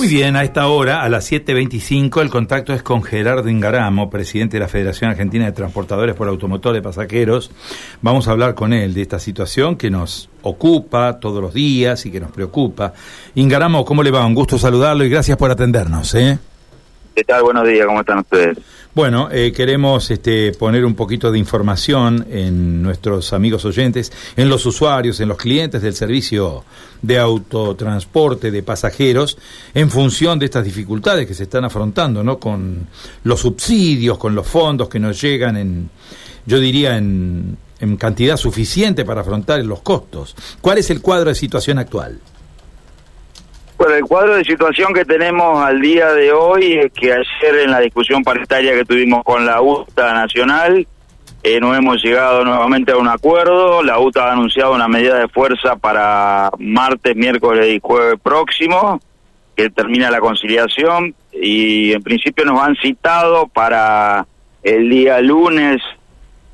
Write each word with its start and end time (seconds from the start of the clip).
Muy 0.00 0.08
bien, 0.08 0.34
a 0.34 0.44
esta 0.44 0.66
hora, 0.66 1.02
a 1.02 1.10
las 1.10 1.30
7.25, 1.30 2.22
el 2.22 2.30
contacto 2.30 2.72
es 2.72 2.82
con 2.82 3.02
Gerardo 3.02 3.50
Ingaramo, 3.50 4.08
presidente 4.08 4.56
de 4.56 4.60
la 4.60 4.66
Federación 4.66 5.10
Argentina 5.10 5.44
de 5.44 5.52
Transportadores 5.52 6.14
por 6.14 6.26
Automotor 6.26 6.72
de 6.72 6.80
Pasajeros. 6.80 7.50
Vamos 8.00 8.26
a 8.26 8.30
hablar 8.30 8.54
con 8.54 8.72
él 8.72 8.94
de 8.94 9.02
esta 9.02 9.18
situación 9.18 9.76
que 9.76 9.90
nos 9.90 10.30
ocupa 10.40 11.20
todos 11.20 11.42
los 11.42 11.52
días 11.52 12.06
y 12.06 12.10
que 12.10 12.18
nos 12.18 12.30
preocupa. 12.30 12.94
Ingaramo, 13.34 13.84
¿cómo 13.84 14.02
le 14.02 14.10
va? 14.10 14.24
Un 14.24 14.34
gusto 14.34 14.56
saludarlo 14.56 15.04
y 15.04 15.10
gracias 15.10 15.36
por 15.36 15.50
atendernos. 15.50 16.14
¿eh? 16.14 16.38
¿Qué 17.14 17.24
tal? 17.24 17.42
Buenos 17.42 17.66
días, 17.66 17.86
¿cómo 17.86 18.00
están 18.00 18.18
ustedes? 18.20 18.58
Bueno, 18.94 19.28
eh, 19.30 19.52
queremos 19.52 20.10
este, 20.10 20.52
poner 20.52 20.84
un 20.84 20.94
poquito 20.94 21.30
de 21.30 21.38
información 21.38 22.26
en 22.28 22.82
nuestros 22.82 23.32
amigos 23.32 23.64
oyentes, 23.64 24.12
en 24.36 24.48
los 24.48 24.66
usuarios, 24.66 25.20
en 25.20 25.28
los 25.28 25.36
clientes 25.36 25.82
del 25.82 25.94
servicio 25.94 26.64
de 27.00 27.18
autotransporte 27.18 28.50
de 28.50 28.62
pasajeros, 28.62 29.38
en 29.74 29.90
función 29.90 30.38
de 30.38 30.46
estas 30.46 30.64
dificultades 30.64 31.26
que 31.26 31.34
se 31.34 31.44
están 31.44 31.64
afrontando, 31.64 32.24
¿no? 32.24 32.38
Con 32.38 32.88
los 33.22 33.40
subsidios, 33.40 34.18
con 34.18 34.34
los 34.34 34.46
fondos 34.46 34.88
que 34.88 34.98
nos 34.98 35.20
llegan 35.20 35.56
en, 35.56 35.90
yo 36.46 36.58
diría, 36.58 36.96
en, 36.96 37.58
en 37.80 37.96
cantidad 37.96 38.36
suficiente 38.36 39.04
para 39.04 39.20
afrontar 39.20 39.64
los 39.64 39.82
costos. 39.82 40.34
¿Cuál 40.60 40.78
es 40.78 40.90
el 40.90 41.00
cuadro 41.00 41.28
de 41.30 41.36
situación 41.36 41.78
actual? 41.78 42.18
Bueno, 43.80 43.94
el 43.94 44.04
cuadro 44.04 44.36
de 44.36 44.44
situación 44.44 44.92
que 44.92 45.06
tenemos 45.06 45.64
al 45.64 45.80
día 45.80 46.12
de 46.12 46.32
hoy 46.32 46.74
es 46.74 46.92
que 46.92 47.14
ayer 47.14 47.60
en 47.64 47.70
la 47.70 47.80
discusión 47.80 48.22
paritaria 48.22 48.74
que 48.74 48.84
tuvimos 48.84 49.24
con 49.24 49.46
la 49.46 49.62
UTA 49.62 50.12
Nacional, 50.12 50.86
eh, 51.42 51.60
no 51.60 51.74
hemos 51.74 52.02
llegado 52.02 52.44
nuevamente 52.44 52.92
a 52.92 52.98
un 52.98 53.08
acuerdo. 53.08 53.82
La 53.82 53.98
UTA 53.98 54.28
ha 54.28 54.32
anunciado 54.32 54.74
una 54.74 54.86
medida 54.86 55.18
de 55.18 55.28
fuerza 55.28 55.76
para 55.76 56.50
martes, 56.58 57.16
miércoles 57.16 57.74
y 57.74 57.80
jueves 57.82 58.20
próximo, 58.22 59.00
que 59.56 59.70
termina 59.70 60.10
la 60.10 60.20
conciliación, 60.20 61.14
y 61.32 61.94
en 61.94 62.02
principio 62.02 62.44
nos 62.44 62.60
han 62.60 62.76
citado 62.76 63.48
para 63.48 64.26
el 64.62 64.90
día 64.90 65.22
lunes 65.22 65.80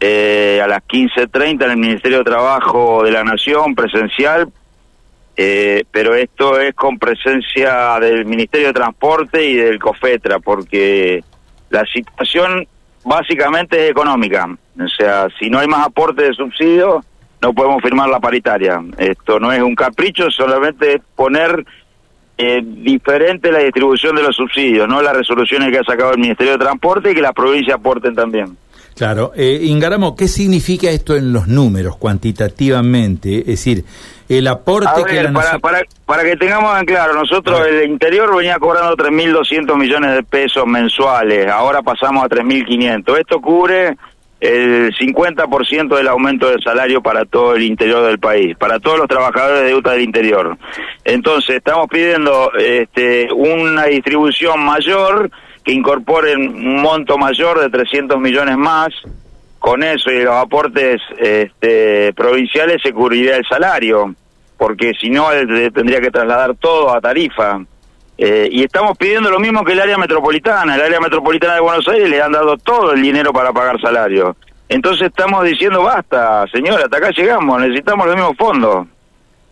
eh, 0.00 0.58
a 0.64 0.66
las 0.66 0.80
15.30 0.88 1.66
en 1.66 1.70
el 1.70 1.76
Ministerio 1.76 2.16
de 2.16 2.24
Trabajo 2.24 3.02
de 3.04 3.10
la 3.10 3.24
Nación, 3.24 3.74
presencial, 3.74 4.50
eh, 5.42 5.84
pero 5.90 6.14
esto 6.14 6.60
es 6.60 6.74
con 6.74 6.98
presencia 6.98 7.98
del 7.98 8.26
Ministerio 8.26 8.66
de 8.66 8.74
Transporte 8.74 9.42
y 9.42 9.54
del 9.54 9.78
COFETRA, 9.78 10.38
porque 10.38 11.24
la 11.70 11.82
situación 11.86 12.68
básicamente 13.02 13.86
es 13.86 13.90
económica. 13.90 14.46
O 14.78 14.88
sea, 14.88 15.28
si 15.38 15.48
no 15.48 15.58
hay 15.58 15.66
más 15.66 15.86
aporte 15.86 16.24
de 16.24 16.34
subsidio, 16.34 17.02
no 17.40 17.54
podemos 17.54 17.80
firmar 17.80 18.10
la 18.10 18.20
paritaria. 18.20 18.82
Esto 18.98 19.40
no 19.40 19.50
es 19.50 19.62
un 19.62 19.74
capricho, 19.74 20.30
solamente 20.30 20.96
es 20.96 21.00
poner 21.16 21.64
eh, 22.36 22.60
diferente 22.62 23.50
la 23.50 23.60
distribución 23.60 24.16
de 24.16 24.24
los 24.24 24.36
subsidios, 24.36 24.86
no 24.86 25.00
las 25.00 25.16
resoluciones 25.16 25.70
que 25.70 25.78
ha 25.78 25.84
sacado 25.84 26.12
el 26.12 26.18
Ministerio 26.18 26.52
de 26.52 26.64
Transporte 26.64 27.12
y 27.12 27.14
que 27.14 27.22
las 27.22 27.32
provincias 27.32 27.78
aporten 27.78 28.14
también. 28.14 28.58
Claro, 29.00 29.32
eh, 29.34 29.60
Ingaramo, 29.62 30.14
¿qué 30.14 30.28
significa 30.28 30.90
esto 30.90 31.16
en 31.16 31.32
los 31.32 31.48
números 31.48 31.96
cuantitativamente? 31.96 33.38
Es 33.38 33.46
decir, 33.46 33.82
el 34.28 34.46
aporte 34.46 35.02
que 35.08 35.22
la 35.22 35.32
para, 35.32 35.58
para, 35.58 35.80
para, 36.04 36.22
que 36.22 36.36
tengamos 36.36 36.78
en 36.78 36.84
claro, 36.84 37.14
nosotros 37.14 37.66
el 37.66 37.90
interior 37.90 38.36
venía 38.36 38.58
cobrando 38.58 38.94
3.200 38.98 39.74
millones 39.78 40.16
de 40.16 40.22
pesos 40.22 40.66
mensuales, 40.66 41.50
ahora 41.50 41.80
pasamos 41.80 42.24
a 42.24 42.28
3.500. 42.28 43.18
Esto 43.20 43.40
cubre 43.40 43.96
el 44.38 44.94
50% 44.94 45.96
del 45.96 46.08
aumento 46.08 46.50
del 46.50 46.62
salario 46.62 47.00
para 47.00 47.24
todo 47.24 47.54
el 47.54 47.62
interior 47.62 48.04
del 48.04 48.18
país, 48.18 48.54
para 48.58 48.80
todos 48.80 48.98
los 48.98 49.08
trabajadores 49.08 49.64
de 49.64 49.74
UTA 49.74 49.92
del 49.92 50.02
interior. 50.02 50.58
Entonces, 51.04 51.56
estamos 51.56 51.88
pidiendo 51.88 52.52
este, 52.52 53.32
una 53.32 53.84
distribución 53.84 54.62
mayor 54.62 55.30
que 55.64 55.72
incorpore 55.72 56.34
un 56.36 56.80
monto 56.80 57.18
mayor 57.18 57.60
de 57.60 57.70
300 57.70 58.18
millones 58.18 58.56
más 58.56 58.88
con 59.58 59.82
eso 59.82 60.10
y 60.10 60.22
los 60.22 60.34
aportes 60.34 61.00
este, 61.18 62.12
provinciales 62.14 62.80
se 62.82 62.92
cubriría 62.92 63.36
el 63.36 63.44
salario, 63.46 64.14
porque 64.56 64.92
si 64.98 65.10
no 65.10 65.28
tendría 65.74 66.00
que 66.00 66.10
trasladar 66.10 66.56
todo 66.56 66.94
a 66.94 67.00
tarifa. 67.00 67.60
Eh, 68.16 68.48
y 68.52 68.62
estamos 68.62 68.98
pidiendo 68.98 69.30
lo 69.30 69.38
mismo 69.38 69.64
que 69.64 69.72
el 69.72 69.80
área 69.80 69.96
metropolitana. 69.96 70.74
El 70.74 70.82
área 70.82 71.00
metropolitana 71.00 71.54
de 71.54 71.60
Buenos 71.60 71.88
Aires 71.88 72.08
le 72.08 72.20
han 72.20 72.32
dado 72.32 72.56
todo 72.58 72.92
el 72.92 73.00
dinero 73.00 73.32
para 73.32 73.52
pagar 73.52 73.80
salario. 73.80 74.36
Entonces 74.68 75.08
estamos 75.08 75.44
diciendo, 75.44 75.82
basta, 75.82 76.46
señora, 76.52 76.84
hasta 76.84 76.98
acá 76.98 77.10
llegamos, 77.10 77.60
necesitamos 77.60 78.06
los 78.06 78.16
mismos 78.16 78.36
fondos. 78.36 78.86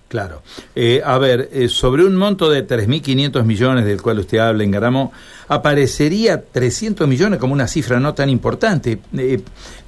Claro. 0.08 0.42
Eh, 0.74 1.02
a 1.04 1.18
ver, 1.18 1.50
eh, 1.52 1.68
sobre 1.68 2.02
un 2.02 2.16
monto 2.16 2.48
de 2.48 2.66
3.500 2.66 3.44
millones 3.44 3.84
del 3.84 4.00
cual 4.00 4.18
usted 4.18 4.38
habla 4.38 4.64
en 4.64 4.70
Garamo, 4.70 5.12
aparecería 5.48 6.42
300 6.42 7.06
millones 7.06 7.38
como 7.38 7.52
una 7.52 7.68
cifra 7.68 8.00
no 8.00 8.14
tan 8.14 8.30
importante. 8.30 8.98
Eh, 9.16 9.40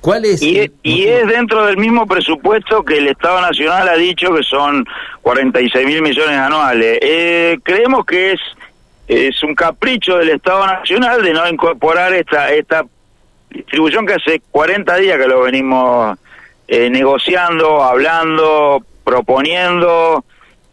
¿Cuál 0.02 0.26
es? 0.26 0.42
Y, 0.42 0.58
es 0.58 1.26
dentro 1.26 1.64
del 1.64 1.78
mismo 1.78 2.06
presupuesto 2.06 2.84
que 2.84 2.98
el 2.98 3.08
Estado 3.08 3.40
Nacional 3.40 3.88
ha 3.88 3.96
dicho 3.96 4.34
que 4.34 4.42
son 4.42 4.84
46 5.22 5.86
mil 5.86 6.02
millones 6.02 6.36
anuales. 6.36 6.98
creemos 7.62 8.04
que 8.04 8.32
es, 8.32 8.40
es 9.08 9.42
un 9.42 9.54
capricho 9.54 10.18
del 10.18 10.30
Estado 10.30 10.66
Nacional 10.66 11.22
de 11.22 11.32
no 11.32 11.48
incorporar 11.48 12.12
esta, 12.12 12.50
esta 12.52 12.84
distribución 13.48 14.06
que 14.06 14.14
hace 14.14 14.42
40 14.50 14.96
días 14.96 15.18
que 15.18 15.26
lo 15.26 15.40
venimos 15.42 16.18
negociando, 16.68 17.82
hablando, 17.82 18.84
proponiendo. 19.10 20.24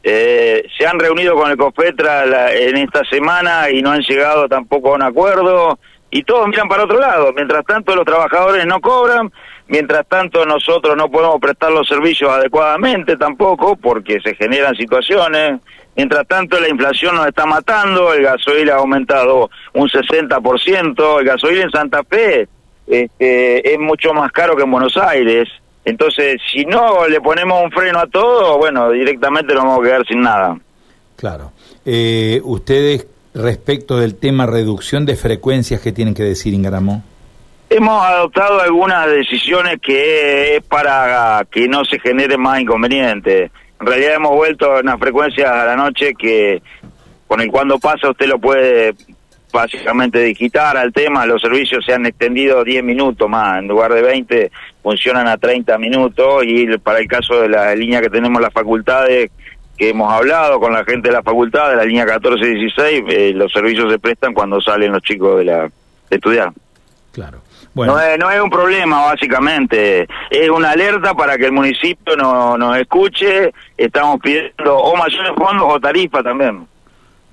Eh, 0.03 0.63
se 0.77 0.85
han 0.85 0.99
reunido 0.99 1.35
con 1.35 1.49
el 1.49 1.57
COFETRA 1.57 2.53
en 2.53 2.77
esta 2.77 3.03
semana 3.05 3.69
y 3.71 3.81
no 3.81 3.91
han 3.91 4.01
llegado 4.01 4.47
tampoco 4.47 4.91
a 4.91 4.95
un 4.95 5.01
acuerdo 5.01 5.79
y 6.09 6.23
todos 6.23 6.47
miran 6.47 6.69
para 6.69 6.83
otro 6.83 6.99
lado. 6.99 7.33
Mientras 7.33 7.65
tanto 7.65 7.95
los 7.95 8.05
trabajadores 8.05 8.65
no 8.65 8.79
cobran, 8.79 9.31
mientras 9.67 10.07
tanto 10.07 10.45
nosotros 10.45 10.95
no 10.95 11.09
podemos 11.09 11.39
prestar 11.41 11.71
los 11.71 11.87
servicios 11.87 12.31
adecuadamente 12.31 13.17
tampoco 13.17 13.75
porque 13.75 14.19
se 14.21 14.35
generan 14.35 14.75
situaciones. 14.75 15.59
Mientras 15.95 16.27
tanto 16.27 16.59
la 16.59 16.69
inflación 16.69 17.15
nos 17.15 17.27
está 17.27 17.47
matando, 17.47 18.13
el 18.13 18.23
gasoil 18.23 18.69
ha 18.69 18.75
aumentado 18.75 19.49
un 19.73 19.89
60%, 19.89 21.19
el 21.19 21.25
gasoil 21.25 21.61
en 21.61 21.71
Santa 21.71 22.03
Fe 22.03 22.47
este, 22.85 23.73
es 23.73 23.79
mucho 23.79 24.13
más 24.13 24.31
caro 24.31 24.55
que 24.55 24.63
en 24.63 24.71
Buenos 24.71 24.95
Aires. 24.95 25.49
Entonces, 25.87 26.41
si 26.51 26.65
no 26.65 27.07
le 27.07 27.21
ponemos 27.21 27.63
un 27.63 27.71
freno 27.71 27.99
a 27.99 28.07
todo, 28.07 28.57
bueno, 28.57 28.91
directamente 28.91 29.53
nos 29.53 29.63
vamos 29.63 29.79
a 29.79 29.83
quedar 29.83 30.05
sin 30.05 30.19
nada. 30.19 30.59
Claro. 31.15 31.53
Eh, 31.85 32.41
ustedes, 32.43 33.07
respecto 33.33 33.95
del 33.95 34.15
tema 34.15 34.45
reducción 34.45 35.05
de 35.05 35.15
frecuencias, 35.15 35.79
¿qué 35.79 35.93
tienen 35.93 36.13
que 36.13 36.23
decir, 36.23 36.53
Ingaramo? 36.53 37.03
Hemos 37.69 38.05
adoptado 38.05 38.59
algunas 38.59 39.07
decisiones 39.07 39.79
que 39.81 40.57
es 40.57 40.63
para 40.63 41.47
que 41.49 41.69
no 41.69 41.85
se 41.85 41.99
genere 41.99 42.35
más 42.35 42.59
inconvenientes. 42.59 43.49
En 43.79 43.87
realidad 43.87 44.15
hemos 44.15 44.35
vuelto 44.35 44.69
a 44.69 44.81
una 44.81 44.97
frecuencia 44.97 45.61
a 45.61 45.65
la 45.67 45.77
noche 45.77 46.15
que 46.15 46.61
con 47.27 47.39
el 47.39 47.49
cuando 47.49 47.79
pasa 47.79 48.09
usted 48.09 48.25
lo 48.25 48.39
puede 48.39 48.93
básicamente 49.51 50.19
digitar 50.19 50.77
al 50.77 50.91
tema, 50.93 51.25
los 51.25 51.41
servicios 51.41 51.85
se 51.85 51.93
han 51.93 52.05
extendido 52.05 52.63
10 52.63 52.83
minutos 52.83 53.29
más, 53.29 53.59
en 53.59 53.67
lugar 53.67 53.93
de 53.93 54.01
20 54.01 54.51
funcionan 54.83 55.27
a 55.27 55.37
30 55.37 55.77
minutos 55.77 56.43
y 56.45 56.77
para 56.77 56.99
el 56.99 57.07
caso 57.07 57.41
de 57.41 57.49
la 57.49 57.75
línea 57.75 58.01
que 58.01 58.09
tenemos 58.09 58.41
las 58.41 58.53
facultades, 58.53 59.31
que 59.77 59.89
hemos 59.89 60.11
hablado 60.11 60.59
con 60.59 60.73
la 60.73 60.83
gente 60.83 61.09
de 61.09 61.13
la 61.13 61.23
facultad, 61.23 61.69
de 61.69 61.75
la 61.75 61.85
línea 61.85 62.05
1416, 62.05 63.03
eh, 63.07 63.33
los 63.33 63.51
servicios 63.51 63.91
se 63.91 63.99
prestan 63.99 64.33
cuando 64.33 64.59
salen 64.59 64.91
los 64.91 65.01
chicos 65.01 65.37
de, 65.37 65.45
la, 65.45 65.61
de 66.09 66.15
estudiar. 66.15 66.51
Claro. 67.11 67.41
Bueno. 67.73 67.93
No, 67.93 67.99
es, 67.99 68.17
no 68.17 68.31
es 68.31 68.41
un 68.41 68.49
problema, 68.49 69.05
básicamente. 69.05 70.07
Es 70.31 70.49
una 70.49 70.71
alerta 70.71 71.13
para 71.13 71.37
que 71.37 71.45
el 71.45 71.51
municipio 71.51 72.15
no, 72.15 72.57
nos 72.57 72.75
escuche. 72.77 73.53
Estamos 73.77 74.19
pidiendo 74.19 74.77
o 74.77 74.95
mayores 74.95 75.31
fondos 75.37 75.67
o 75.69 75.79
tarifa 75.79 76.23
también. 76.23 76.67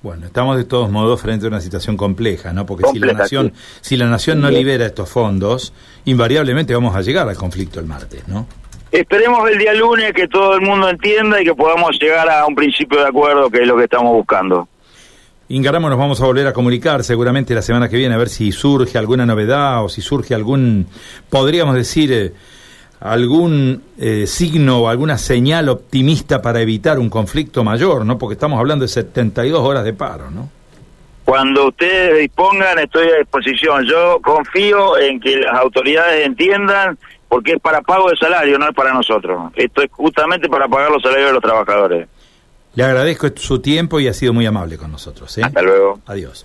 Bueno, 0.05 0.27
estamos 0.27 0.55
de 0.55 0.65
todos 0.65 0.91
modos 0.91 1.19
frente 1.19 1.47
a 1.47 1.49
una 1.49 1.59
situación 1.59 1.97
compleja, 1.97 2.53
¿no? 2.53 2.67
Porque 2.67 2.83
si 2.93 2.99
la 2.99 3.13
nación, 3.13 3.53
si 3.81 3.97
la 3.97 4.05
nación 4.05 4.39
no 4.39 4.51
libera 4.51 4.85
estos 4.85 5.09
fondos, 5.09 5.73
invariablemente 6.05 6.75
vamos 6.75 6.95
a 6.95 7.01
llegar 7.01 7.27
al 7.27 7.35
conflicto 7.35 7.79
el 7.79 7.87
martes, 7.87 8.27
¿no? 8.27 8.45
Esperemos 8.91 9.49
el 9.49 9.57
día 9.57 9.73
lunes 9.73 10.13
que 10.13 10.27
todo 10.27 10.53
el 10.53 10.61
mundo 10.61 10.87
entienda 10.89 11.41
y 11.41 11.45
que 11.45 11.55
podamos 11.55 11.97
llegar 11.99 12.29
a 12.29 12.45
un 12.45 12.53
principio 12.53 12.99
de 12.99 13.07
acuerdo, 13.07 13.49
que 13.49 13.63
es 13.63 13.67
lo 13.67 13.75
que 13.77 13.85
estamos 13.85 14.13
buscando. 14.13 14.67
Ingaramo, 15.47 15.89
nos 15.89 15.97
vamos 15.97 16.21
a 16.21 16.25
volver 16.27 16.45
a 16.45 16.53
comunicar 16.53 17.03
seguramente 17.03 17.55
la 17.55 17.63
semana 17.63 17.89
que 17.89 17.97
viene 17.97 18.13
a 18.13 18.19
ver 18.19 18.29
si 18.29 18.51
surge 18.51 18.99
alguna 18.99 19.25
novedad 19.25 19.83
o 19.83 19.89
si 19.89 20.03
surge 20.03 20.35
algún, 20.35 20.85
podríamos 21.31 21.73
decir, 21.73 22.13
eh, 22.13 22.31
algún 23.05 23.83
eh, 23.99 24.25
signo 24.25 24.79
o 24.79 24.87
alguna 24.87 25.17
señal 25.17 25.69
optimista 25.69 26.41
para 26.41 26.61
evitar 26.61 26.97
un 26.97 27.09
conflicto 27.09 27.63
mayor, 27.63 28.03
¿no? 28.03 28.17
Porque 28.17 28.33
estamos 28.33 28.59
hablando 28.59 28.83
de 28.83 28.89
72 28.89 29.59
horas 29.61 29.83
de 29.83 29.93
paro, 29.93 30.31
¿no? 30.31 30.49
Cuando 31.23 31.67
ustedes 31.67 32.19
dispongan, 32.19 32.79
estoy 32.79 33.09
a 33.09 33.17
disposición. 33.17 33.85
Yo 33.85 34.19
confío 34.21 34.97
en 34.97 35.19
que 35.19 35.37
las 35.37 35.55
autoridades 35.55 36.25
entiendan 36.25 36.97
porque 37.27 37.53
es 37.53 37.59
para 37.59 37.81
pago 37.81 38.09
de 38.09 38.15
salario, 38.15 38.57
no 38.57 38.69
es 38.69 38.75
para 38.75 38.93
nosotros. 38.93 39.51
Esto 39.55 39.83
es 39.83 39.91
justamente 39.91 40.49
para 40.49 40.67
pagar 40.67 40.89
los 40.91 41.01
salarios 41.01 41.27
de 41.27 41.33
los 41.33 41.43
trabajadores. 41.43 42.07
Le 42.73 42.83
agradezco 42.83 43.27
su 43.35 43.59
tiempo 43.59 43.99
y 43.99 44.07
ha 44.07 44.13
sido 44.13 44.33
muy 44.33 44.45
amable 44.45 44.77
con 44.77 44.91
nosotros. 44.91 45.37
¿eh? 45.37 45.41
Hasta 45.43 45.61
luego. 45.61 45.99
Adiós. 46.07 46.43